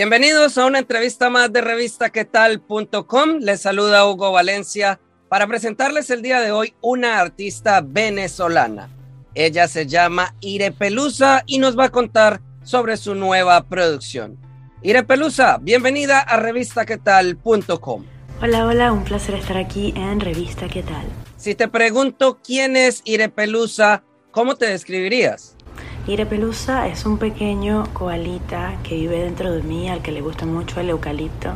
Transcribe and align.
Bienvenidos 0.00 0.56
a 0.56 0.64
una 0.64 0.78
entrevista 0.78 1.28
más 1.28 1.52
de 1.52 1.60
revistaquetal.com. 1.60 3.36
Les 3.40 3.60
saluda 3.60 4.08
Hugo 4.08 4.32
Valencia 4.32 4.98
para 5.28 5.46
presentarles 5.46 6.08
el 6.08 6.22
día 6.22 6.40
de 6.40 6.52
hoy 6.52 6.72
una 6.80 7.20
artista 7.20 7.82
venezolana. 7.82 8.88
Ella 9.34 9.68
se 9.68 9.86
llama 9.86 10.34
Ire 10.40 10.72
Pelusa 10.72 11.42
y 11.44 11.58
nos 11.58 11.78
va 11.78 11.84
a 11.84 11.90
contar 11.90 12.40
sobre 12.62 12.96
su 12.96 13.14
nueva 13.14 13.68
producción. 13.68 14.38
Ire 14.80 15.02
Pelusa, 15.02 15.58
bienvenida 15.60 16.20
a 16.20 16.38
revistaquetal.com. 16.38 18.04
Hola, 18.40 18.66
hola, 18.66 18.92
un 18.92 19.04
placer 19.04 19.34
estar 19.34 19.58
aquí 19.58 19.92
en 19.94 20.20
Revista 20.20 20.66
¿Qué 20.66 20.82
tal? 20.82 21.04
Si 21.36 21.54
te 21.54 21.68
pregunto 21.68 22.38
quién 22.42 22.74
es 22.74 23.02
Ire 23.04 23.28
Pelusa, 23.28 24.02
¿cómo 24.30 24.54
te 24.54 24.64
describirías? 24.64 25.58
Pelusa 26.06 26.88
es 26.88 27.06
un 27.06 27.18
pequeño 27.18 27.84
koalita 27.92 28.78
que 28.82 28.96
vive 28.96 29.20
dentro 29.20 29.52
de 29.52 29.62
mí, 29.62 29.88
al 29.88 30.02
que 30.02 30.12
le 30.12 30.20
gusta 30.20 30.44
mucho 30.44 30.80
el 30.80 30.90
eucalipto. 30.90 31.52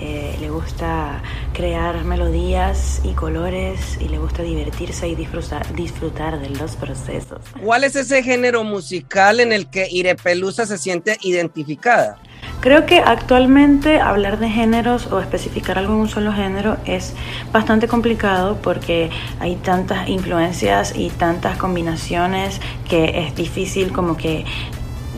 Eh, 0.00 0.36
le 0.40 0.48
gusta 0.48 1.20
crear 1.52 2.04
melodías 2.04 3.00
y 3.02 3.14
colores 3.14 3.98
y 4.00 4.08
le 4.08 4.18
gusta 4.18 4.44
divertirse 4.44 5.08
y 5.08 5.16
disfrutar, 5.16 5.74
disfrutar 5.74 6.38
de 6.40 6.50
los 6.50 6.76
procesos. 6.76 7.40
¿Cuál 7.64 7.82
es 7.82 7.96
ese 7.96 8.22
género 8.22 8.62
musical 8.62 9.40
en 9.40 9.52
el 9.52 9.68
que 9.68 9.88
Ire 9.90 10.14
Pelusa 10.14 10.66
se 10.66 10.78
siente 10.78 11.18
identificada? 11.22 12.18
Creo 12.60 12.86
que 12.86 12.98
actualmente 12.98 14.00
hablar 14.00 14.40
de 14.40 14.50
géneros 14.50 15.12
o 15.12 15.20
especificar 15.20 15.78
algo 15.78 15.94
en 15.94 16.00
un 16.00 16.08
solo 16.08 16.32
género 16.32 16.76
es 16.86 17.14
bastante 17.52 17.86
complicado 17.86 18.58
porque 18.60 19.10
hay 19.38 19.54
tantas 19.56 20.08
influencias 20.08 20.92
y 20.96 21.10
tantas 21.10 21.56
combinaciones 21.56 22.60
que 22.88 23.26
es 23.26 23.36
difícil 23.36 23.92
como 23.92 24.16
que 24.16 24.44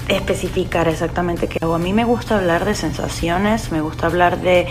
especificar 0.08 0.86
exactamente 0.88 1.48
qué 1.48 1.58
hago. 1.62 1.74
A 1.74 1.78
mí 1.78 1.94
me 1.94 2.05
gusta 2.05 2.36
hablar 2.36 2.66
de 2.66 2.74
sensaciones, 2.74 3.72
me 3.72 3.80
gusta 3.80 4.06
hablar 4.06 4.42
de 4.42 4.66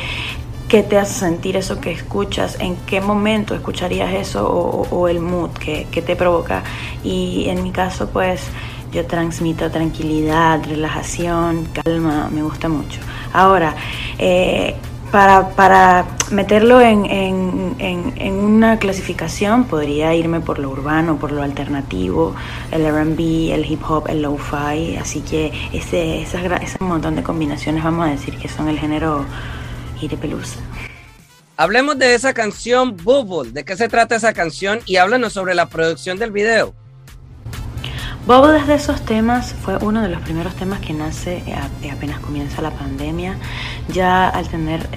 qué 0.68 0.84
te 0.84 1.00
hace 1.00 1.16
sentir 1.16 1.58
eso 1.58 1.82
que 1.82 1.92
escuchas, 1.92 2.58
en 2.60 2.76
qué 2.76 3.02
momento 3.02 3.56
escucharías 3.56 4.14
eso 4.14 4.48
o, 4.48 5.08
el 5.08 5.22
mood 5.22 5.50
que, 5.54 5.88
que 5.90 6.04
te 6.04 6.16
provoca. 6.16 6.62
Y 7.04 7.46
en 7.50 7.64
mi 7.64 7.72
caso 7.72 8.10
pues 8.10 8.44
yo 8.92 9.06
transmito 9.06 9.70
tranquilidad, 9.70 10.64
relajación, 10.64 11.66
calma, 11.66 12.30
me 12.32 12.42
gusta 12.42 12.70
mucho. 12.70 13.00
Ahora, 13.34 13.76
eh, 14.18 14.76
para, 15.12 15.50
para, 15.50 16.06
meterlo 16.30 16.82
en, 16.82 17.06
en, 17.06 17.76
en, 17.80 18.34
una 18.34 18.78
clasificación, 18.78 19.64
podría 19.64 20.14
irme 20.14 20.40
por 20.40 20.60
lo 20.60 20.70
urbano, 20.70 21.18
por 21.18 21.32
lo 21.32 21.42
alternativo, 21.42 22.36
el 22.72 22.88
RB, 22.88 23.52
el 23.52 23.66
hip 23.66 23.82
hop, 23.90 24.08
el 24.08 24.22
lo-fi. 24.22 24.98
Así 24.98 25.22
que 25.22 25.52
ese, 25.74 26.22
ese 26.22 26.78
montón 26.80 27.16
de 27.16 27.24
combinaciones, 27.24 27.84
vamos 27.84 28.08
a 28.08 28.12
decir 28.12 28.38
que 28.38 28.48
son 28.48 28.70
el 28.70 28.78
género 28.78 29.26
Pelusa. 30.22 30.60
Hablemos 31.58 31.98
de 31.98 32.16
esa 32.16 32.34
canción 32.34 32.96
Bubble. 32.96 33.52
¿De 33.52 33.66
qué 33.66 33.76
se 33.76 33.90
trata 33.90 34.16
esa 34.16 34.34
canción? 34.34 34.80
Y 34.86 34.96
háblanos 34.96 35.34
sobre 35.34 35.56
la 35.56 35.68
producción 35.68 36.18
del 36.18 36.32
video. 36.32 36.74
Bobo 38.30 38.50
desde 38.50 38.76
esos 38.76 39.02
temas 39.02 39.56
fue 39.56 39.78
uno 39.78 40.04
de 40.04 40.10
los 40.10 40.22
primeros 40.22 40.54
temas 40.54 40.80
que 40.82 40.94
nace 40.94 41.42
eh, 41.48 41.90
apenas 41.92 42.20
comienza 42.20 42.62
la 42.62 42.70
pandemia. 42.70 43.36
Ya 43.92 44.30
al 44.30 44.48
tener, 44.48 44.88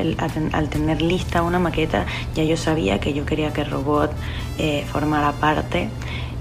al 0.53 0.69
tener 0.69 1.01
lista 1.01 1.41
una 1.41 1.59
maqueta, 1.59 2.05
ya 2.35 2.45
yo 2.45 2.59
sabía 2.59 3.01
que 3.01 3.15
yo 3.15 3.25
quería 3.25 3.51
que 3.51 3.63
el 3.63 3.71
robot 3.71 4.13
eh, 4.59 4.85
formara 4.93 5.33
parte. 5.33 5.89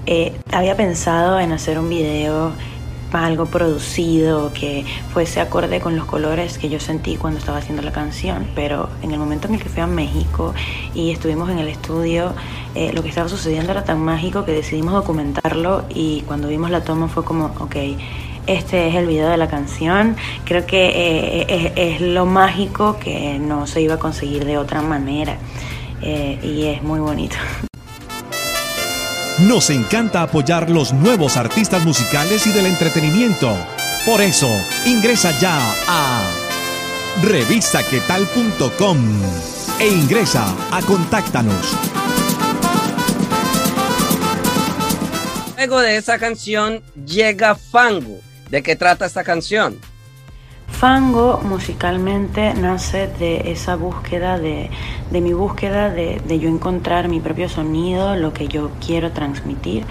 Eh, 0.04 0.34
había 0.52 0.76
pensado 0.76 1.40
en 1.40 1.52
hacer 1.52 1.78
un 1.78 1.88
video 1.88 2.52
algo 3.12 3.46
producido, 3.46 4.52
que 4.52 4.84
fuese 5.12 5.40
acorde 5.40 5.80
con 5.80 5.96
los 5.96 6.06
colores 6.06 6.58
que 6.58 6.68
yo 6.68 6.80
sentí 6.80 7.16
cuando 7.16 7.38
estaba 7.38 7.58
haciendo 7.58 7.82
la 7.82 7.92
canción, 7.92 8.46
pero 8.54 8.88
en 9.02 9.12
el 9.12 9.18
momento 9.18 9.48
en 9.48 9.54
el 9.54 9.62
que 9.62 9.68
fui 9.68 9.82
a 9.82 9.86
México 9.86 10.54
y 10.94 11.10
estuvimos 11.10 11.50
en 11.50 11.58
el 11.58 11.68
estudio, 11.68 12.32
eh, 12.74 12.92
lo 12.94 13.02
que 13.02 13.08
estaba 13.10 13.28
sucediendo 13.28 13.72
era 13.72 13.84
tan 13.84 14.00
mágico 14.00 14.44
que 14.44 14.52
decidimos 14.52 14.94
documentarlo 14.94 15.84
y 15.94 16.22
cuando 16.22 16.48
vimos 16.48 16.70
la 16.70 16.82
toma 16.82 17.08
fue 17.08 17.24
como, 17.24 17.46
ok, 17.60 17.76
este 18.46 18.88
es 18.88 18.94
el 18.94 19.06
video 19.06 19.28
de 19.28 19.36
la 19.36 19.48
canción, 19.48 20.16
creo 20.44 20.66
que 20.66 20.90
eh, 20.94 21.72
es, 21.76 22.00
lo 22.00 22.26
mágico 22.26 22.98
que 22.98 23.38
no 23.38 23.66
se 23.66 23.82
iba 23.82 23.94
a 23.94 23.98
conseguir 23.98 24.44
de 24.44 24.58
otra 24.58 24.82
manera 24.82 25.36
eh, 26.00 26.38
y 26.42 26.66
es 26.66 26.82
muy 26.82 26.98
bonito. 26.98 27.36
Nos 29.38 29.70
encanta 29.70 30.22
apoyar 30.22 30.70
los 30.70 30.92
nuevos 30.92 31.36
artistas 31.36 31.84
musicales 31.84 32.46
y 32.46 32.52
del 32.52 32.66
entretenimiento. 32.66 33.56
Por 34.04 34.20
eso, 34.20 34.48
ingresa 34.84 35.36
ya 35.38 35.58
a 35.88 36.22
revistaquetal.com 37.22 38.98
e 39.80 39.88
ingresa 39.88 40.44
a 40.70 40.82
Contáctanos. 40.82 41.76
Luego 45.56 45.80
de 45.80 45.96
esa 45.96 46.18
canción 46.18 46.82
llega 47.06 47.54
Fango. 47.54 48.20
¿De 48.50 48.62
qué 48.62 48.76
trata 48.76 49.06
esta 49.06 49.24
canción? 49.24 49.80
Fango 50.82 51.40
musicalmente 51.44 52.54
nace 52.54 53.06
de 53.06 53.52
esa 53.52 53.76
búsqueda, 53.76 54.36
de, 54.36 54.68
mi 55.12 55.32
búsqueda 55.32 55.90
de, 55.90 56.20
yo 56.40 56.48
encontrar 56.48 57.06
mi 57.06 57.20
propio 57.20 57.48
sonido, 57.48 58.16
lo 58.16 58.32
que 58.32 58.48
yo 58.48 58.72
quiero 58.84 59.12
transmitir. 59.12 59.84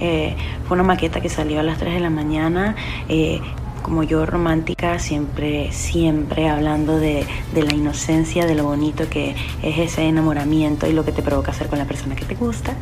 Eh, 0.00 0.34
fue 0.66 0.76
una 0.76 0.84
maqueta 0.84 1.20
que 1.20 1.28
salió 1.28 1.60
a 1.60 1.62
las 1.62 1.76
3 1.76 1.92
de 1.92 2.00
la 2.00 2.08
mañana. 2.08 2.76
Eh, 3.10 3.42
como 3.82 4.04
yo 4.04 4.24
romántica, 4.24 4.98
siempre, 4.98 5.70
siempre 5.70 6.48
hablando 6.48 6.98
de, 6.98 7.26
la 7.54 7.74
inocencia, 7.74 8.46
de 8.46 8.54
lo 8.54 8.64
bonito 8.64 9.06
que 9.10 9.36
es 9.62 9.78
ese 9.78 10.08
enamoramiento 10.08 10.86
y 10.86 10.94
lo 10.94 11.04
que 11.04 11.12
te 11.12 11.22
provoca 11.22 11.50
hacer 11.50 11.66
con 11.66 11.78
la 11.78 11.84
persona 11.84 12.16
que 12.16 12.24
te 12.24 12.36
gusta. 12.36 12.72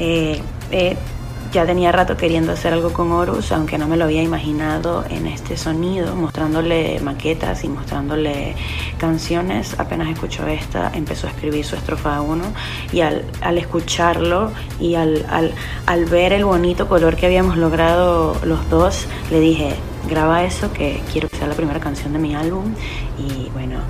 Eh, 0.00 0.40
ya 1.52 1.66
tenía 1.66 1.92
rato 1.92 2.16
queriendo 2.16 2.52
hacer 2.52 2.72
algo 2.72 2.92
con 2.92 3.12
Horus, 3.12 3.52
aunque 3.52 3.78
no 3.78 3.88
me 3.88 3.96
lo 3.96 4.04
había 4.04 4.22
imaginado 4.22 5.04
en 5.08 5.26
este 5.26 5.56
sonido, 5.56 6.14
mostrándole 6.14 7.00
maquetas 7.00 7.64
y 7.64 7.68
mostrándole 7.68 8.54
canciones. 8.98 9.78
Apenas 9.78 10.08
escuchó 10.08 10.46
esta, 10.46 10.90
empezó 10.94 11.26
a 11.26 11.30
escribir 11.30 11.64
su 11.64 11.76
estrofa 11.76 12.20
1 12.20 12.44
y 12.92 13.00
al, 13.00 13.24
escucharlo 13.58 14.52
y 14.80 14.94
al, 14.94 15.24
al 15.86 16.04
ver 16.06 16.32
el 16.32 16.44
bonito 16.44 16.88
color 16.88 17.16
que 17.16 17.26
habíamos 17.26 17.56
logrado 17.56 18.36
los 18.44 18.68
dos, 18.70 19.06
le 19.30 19.40
dije, 19.40 19.74
graba 20.08 20.44
eso 20.44 20.72
que 20.72 21.02
quiero 21.12 21.28
que 21.28 21.36
sea 21.36 21.48
la 21.48 21.54
primera 21.54 21.80
canción 21.80 22.12
de 22.12 22.18
mi 22.18 22.34
álbum 22.34 22.74
y 23.18 23.50
bueno 23.50 23.80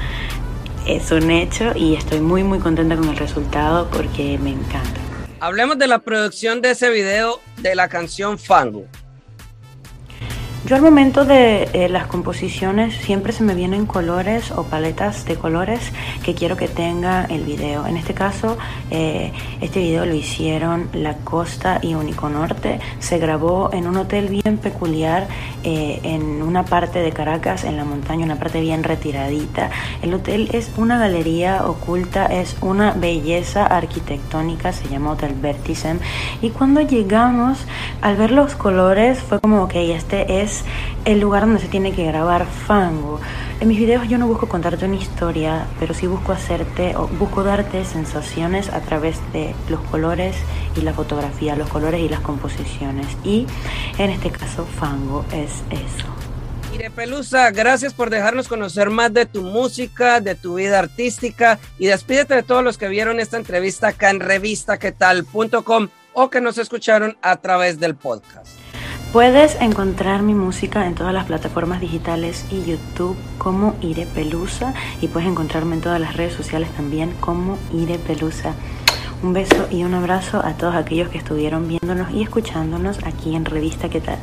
es 0.86 1.10
un 1.10 1.30
hecho 1.30 1.72
y 1.74 1.94
estoy 1.94 2.20
muy 2.20 2.42
muy 2.42 2.58
contenta 2.58 2.96
con 2.96 3.08
el 3.08 3.16
resultado 3.16 3.88
porque 3.90 4.38
me 4.38 4.50
encanta. 4.50 5.05
Hablemos 5.38 5.78
de 5.78 5.86
la 5.86 5.98
producción 5.98 6.62
de 6.62 6.70
ese 6.70 6.88
video 6.88 7.40
de 7.58 7.74
la 7.74 7.90
canción 7.90 8.38
Fango. 8.38 8.86
Yo 10.66 10.74
al 10.74 10.82
momento 10.82 11.24
de 11.24 11.68
eh, 11.74 11.88
las 11.88 12.08
composiciones 12.08 12.92
siempre 12.96 13.32
se 13.32 13.44
me 13.44 13.54
vienen 13.54 13.86
colores 13.86 14.50
o 14.50 14.64
paletas 14.64 15.24
de 15.24 15.36
colores 15.36 15.92
que 16.24 16.34
quiero 16.34 16.56
que 16.56 16.66
tenga 16.66 17.24
el 17.26 17.44
video. 17.44 17.86
En 17.86 17.96
este 17.96 18.14
caso, 18.14 18.58
eh, 18.90 19.30
este 19.60 19.78
video 19.78 20.04
lo 20.06 20.14
hicieron 20.14 20.88
La 20.92 21.18
Costa 21.18 21.78
y 21.82 21.94
Único 21.94 22.28
Norte. 22.30 22.80
Se 22.98 23.18
grabó 23.18 23.70
en 23.72 23.86
un 23.86 23.96
hotel 23.96 24.26
bien 24.26 24.58
peculiar 24.58 25.28
eh, 25.62 26.00
en 26.02 26.42
una 26.42 26.64
parte 26.64 26.98
de 26.98 27.12
Caracas, 27.12 27.62
en 27.62 27.76
la 27.76 27.84
montaña, 27.84 28.24
una 28.24 28.40
parte 28.40 28.60
bien 28.60 28.82
retiradita. 28.82 29.70
El 30.02 30.14
hotel 30.14 30.50
es 30.52 30.72
una 30.76 30.98
galería 30.98 31.64
oculta, 31.64 32.26
es 32.26 32.56
una 32.60 32.90
belleza 32.90 33.66
arquitectónica, 33.66 34.72
se 34.72 34.88
llama 34.88 35.12
Hotel 35.12 35.34
Vertisem. 35.40 36.00
Y 36.42 36.50
cuando 36.50 36.80
llegamos, 36.80 37.64
al 38.02 38.16
ver 38.16 38.32
los 38.32 38.56
colores, 38.56 39.20
fue 39.20 39.38
como, 39.38 39.62
ok, 39.62 39.74
este 39.76 40.42
es 40.42 40.55
el 41.04 41.20
lugar 41.20 41.42
donde 41.42 41.60
se 41.60 41.68
tiene 41.68 41.92
que 41.92 42.04
grabar 42.04 42.46
Fango. 42.46 43.20
En 43.60 43.68
mis 43.68 43.78
videos 43.78 44.08
yo 44.08 44.18
no 44.18 44.26
busco 44.26 44.48
contarte 44.48 44.84
una 44.84 44.96
historia, 44.96 45.66
pero 45.78 45.94
sí 45.94 46.06
busco 46.06 46.32
hacerte 46.32 46.94
o 46.96 47.08
busco 47.08 47.42
darte 47.42 47.84
sensaciones 47.84 48.68
a 48.68 48.80
través 48.80 49.18
de 49.32 49.54
los 49.68 49.80
colores 49.82 50.36
y 50.76 50.82
la 50.82 50.92
fotografía, 50.92 51.56
los 51.56 51.68
colores 51.68 52.00
y 52.00 52.08
las 52.08 52.20
composiciones. 52.20 53.06
Y 53.24 53.46
en 53.98 54.10
este 54.10 54.30
caso, 54.30 54.66
Fango 54.78 55.24
es 55.32 55.62
eso. 55.70 56.06
Ire 56.74 56.90
Pelusa, 56.90 57.50
gracias 57.52 57.94
por 57.94 58.10
dejarnos 58.10 58.48
conocer 58.48 58.90
más 58.90 59.12
de 59.14 59.24
tu 59.24 59.42
música, 59.42 60.20
de 60.20 60.34
tu 60.34 60.56
vida 60.56 60.78
artística 60.78 61.58
y 61.78 61.86
despídete 61.86 62.34
de 62.34 62.42
todos 62.42 62.62
los 62.62 62.76
que 62.76 62.88
vieron 62.88 63.18
esta 63.18 63.38
entrevista 63.38 63.88
acá 63.88 64.10
en 64.10 64.20
revistaquetal.com 64.20 65.88
o 66.12 66.30
que 66.30 66.40
nos 66.40 66.58
escucharon 66.58 67.16
a 67.22 67.36
través 67.36 67.80
del 67.80 67.94
podcast. 67.94 68.55
Puedes 69.16 69.56
encontrar 69.62 70.20
mi 70.20 70.34
música 70.34 70.86
en 70.86 70.94
todas 70.94 71.14
las 71.14 71.24
plataformas 71.24 71.80
digitales 71.80 72.44
y 72.50 72.66
YouTube 72.66 73.16
como 73.38 73.74
Ire 73.80 74.04
Pelusa 74.04 74.74
y 75.00 75.08
puedes 75.08 75.26
encontrarme 75.26 75.76
en 75.76 75.80
todas 75.80 75.98
las 75.98 76.18
redes 76.18 76.34
sociales 76.34 76.68
también 76.76 77.12
como 77.18 77.56
Ire 77.72 77.98
Pelusa. 77.98 78.52
Un 79.22 79.32
beso 79.32 79.68
y 79.70 79.84
un 79.84 79.94
abrazo 79.94 80.44
a 80.44 80.52
todos 80.58 80.74
aquellos 80.74 81.08
que 81.08 81.16
estuvieron 81.16 81.66
viéndonos 81.66 82.10
y 82.10 82.24
escuchándonos 82.24 82.98
aquí 83.06 83.34
en 83.34 83.46
Revista 83.46 83.88
¿Qué 83.88 84.02
tal? 84.02 84.18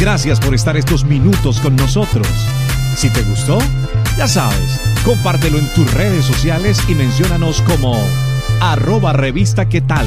Gracias 0.00 0.40
por 0.40 0.54
estar 0.54 0.78
estos 0.78 1.04
minutos 1.04 1.60
con 1.60 1.76
nosotros. 1.76 2.26
Si 2.96 3.10
te 3.10 3.20
gustó, 3.24 3.58
ya 4.16 4.26
sabes, 4.26 4.80
compártelo 5.04 5.58
en 5.58 5.70
tus 5.74 5.92
redes 5.92 6.24
sociales 6.24 6.80
y 6.88 6.94
menciónanos 6.94 7.60
como 7.60 8.02
arroba 8.62 9.12
revista 9.12 9.68
qué 9.68 9.82
tal. 9.82 10.06